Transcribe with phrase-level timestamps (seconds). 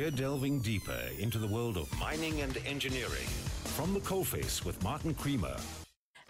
[0.00, 3.28] We're delving deeper into the world of mining and engineering.
[3.76, 5.54] From the coalface with Martin Creamer.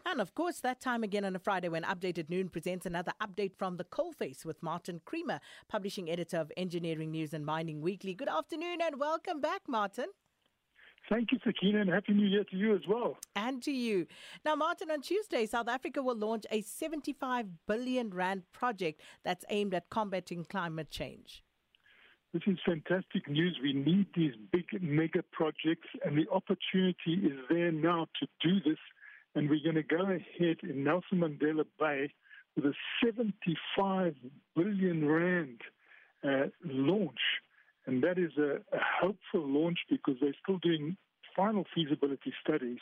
[0.05, 3.53] And of course, that time again on a Friday when Updated Noon presents another update
[3.57, 5.39] from the coalface with Martin Creamer,
[5.69, 8.13] publishing editor of Engineering News and Mining Weekly.
[8.13, 10.07] Good afternoon and welcome back, Martin.
[11.09, 13.19] Thank you, Sakina, and Happy New Year to you as well.
[13.37, 14.09] And to you.
[14.45, 19.75] Now, Martin, on Tuesday, South Africa will launch a 75 billion rand project that's aimed
[19.75, 21.45] at combating climate change.
[22.33, 23.59] This is fantastic news.
[23.61, 28.79] We need these big mega projects, and the opportunity is there now to do this.
[29.35, 32.13] And we're going to go ahead in Nelson Mandela Bay
[32.55, 32.73] with a
[33.05, 34.15] 75
[34.55, 35.61] billion rand
[36.23, 37.19] uh, launch.
[37.87, 40.97] And that is a, a hopeful launch because they're still doing
[41.37, 42.79] final feasibility studies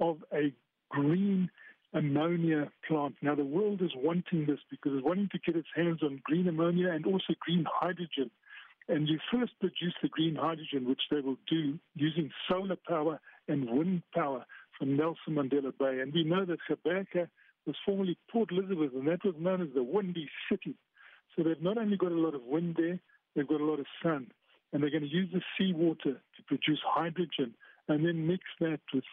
[0.00, 0.52] of a
[0.88, 1.50] green
[1.94, 3.14] ammonia plant.
[3.22, 6.48] Now, the world is wanting this because it's wanting to get its hands on green
[6.48, 8.30] ammonia and also green hydrogen.
[8.92, 13.70] And you first produce the green hydrogen, which they will do using solar power and
[13.70, 14.44] wind power
[14.78, 16.00] from Nelson Mandela Bay.
[16.00, 17.26] And we know that Gqeberha
[17.66, 20.74] was formerly Port Elizabeth, and that was known as the Windy City.
[21.34, 23.00] So they've not only got a lot of wind there,
[23.34, 24.26] they've got a lot of sun.
[24.74, 27.54] And they're going to use the seawater to produce hydrogen
[27.88, 29.04] and then mix that with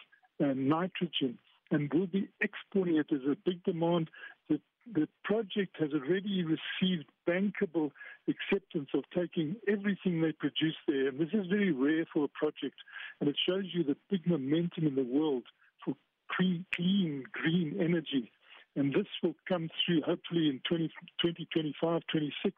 [0.44, 1.38] uh, nitrogen.
[1.70, 3.06] And we'll be exporting it.
[3.10, 4.10] There's a big demand.
[4.48, 4.60] The,
[4.92, 7.90] the project has already received bankable
[8.28, 11.08] acceptance of taking everything they produce there.
[11.08, 12.76] And this is very rare for a project.
[13.20, 15.44] And it shows you the big momentum in the world
[15.84, 15.94] for
[16.30, 18.32] clean, clean green energy.
[18.76, 20.88] And this will come through hopefully in 20,
[21.20, 22.56] 2025, 26.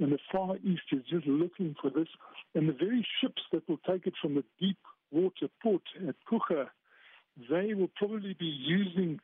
[0.00, 2.08] And the Far East is just looking for this.
[2.54, 4.78] And the very ships that will take it from the deep
[5.10, 6.68] water port at Coega,
[7.50, 9.20] they will probably be using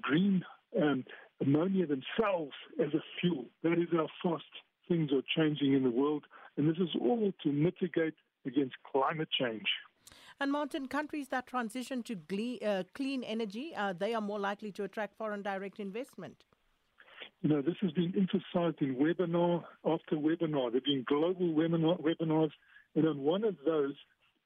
[0.00, 0.44] green
[0.80, 1.04] um,
[1.40, 3.46] ammonia themselves as a fuel.
[3.62, 4.44] That is how fast
[4.88, 6.24] things are changing in the world.
[6.56, 8.14] And this is all to mitigate
[8.46, 9.66] against climate change.
[10.40, 14.72] And Martin, countries that transition to gle- uh, clean energy, uh, they are more likely
[14.72, 16.44] to attract foreign direct investment.
[17.42, 20.70] You know, this has been emphasized in webinar after webinar.
[20.70, 22.50] There have been global webinar, webinars,
[22.94, 23.94] and on one of those,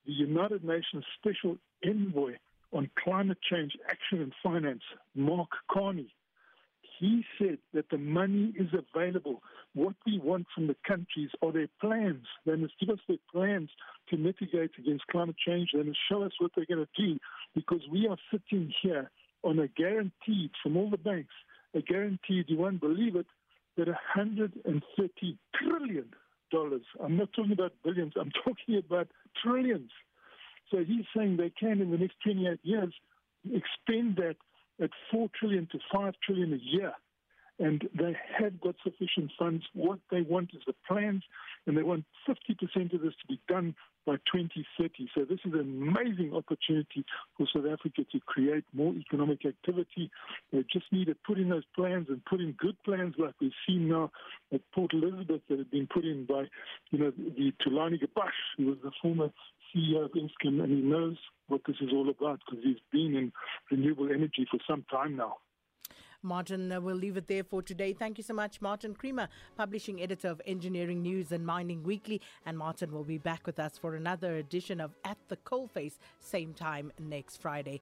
[0.06, 2.36] the United Nations Special Envoy
[2.72, 4.82] on Climate Change Action and Finance,
[5.14, 6.12] Mark Carney,
[6.98, 9.42] he said that the money is available.
[9.74, 12.24] What we want from the countries are their plans.
[12.46, 13.68] They must give us their plans
[14.10, 15.70] to mitigate against climate change.
[15.74, 17.18] They must show us what they're going to do
[17.54, 19.10] because we are sitting here
[19.42, 21.34] on a guaranteed from all the banks,
[21.74, 23.26] a guaranteed, you won't believe it,
[23.76, 26.06] that 130 trillion
[26.50, 26.82] dollars.
[27.02, 29.08] I'm not talking about billions, I'm talking about
[29.42, 29.90] trillions.
[30.70, 32.92] So he's saying they can in the next 28 years
[33.44, 34.36] expend that
[34.82, 36.92] at 4 trillion to 5 trillion a year.
[37.58, 39.64] And they have got sufficient funds.
[39.72, 41.22] What they want is the plans,
[41.66, 43.74] and they want 50% of this to be done
[44.04, 45.08] by 2030.
[45.14, 47.04] So this is an amazing opportunity
[47.36, 50.10] for South Africa to create more economic activity.
[50.52, 53.50] They just need to put in those plans and put in good plans like we've
[53.66, 54.10] seen now
[54.52, 56.44] at Port Elizabeth that have been put in by,
[56.90, 59.30] you know, the Thulani Gcabashe, who was the former
[59.74, 61.16] CEO of Eskom, and he knows
[61.48, 63.32] what this is all about because he's been in
[63.70, 65.36] renewable energy for some time now.
[66.26, 67.92] Martin, uh, we'll leave it there for today.
[67.92, 72.20] Thank you so much, Martin Creamer, publishing editor of Engineering News and Mining Weekly.
[72.44, 76.52] And Martin will be back with us for another edition of At the Coalface, same
[76.52, 77.74] time next Friday.